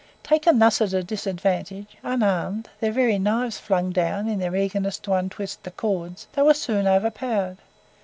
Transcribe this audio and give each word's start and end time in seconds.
Taken 0.23 0.57
thus 0.57 0.81
at 0.81 1.05
disadvantage, 1.05 1.95
unarmed, 2.01 2.67
their 2.79 2.91
very 2.91 3.19
knives 3.19 3.59
flung 3.59 3.91
down 3.91 4.27
in 4.27 4.39
their 4.39 4.55
eagerness 4.55 4.97
to 4.97 5.13
untwist 5.13 5.61
the 5.61 5.69
cords, 5.69 6.25
they 6.33 6.41
were 6.41 6.55
soon 6.55 6.87
overpowered. 6.87 7.57